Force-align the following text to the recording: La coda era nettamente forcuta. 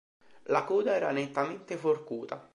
La 0.45 0.63
coda 0.63 0.95
era 0.95 1.11
nettamente 1.11 1.77
forcuta. 1.77 2.49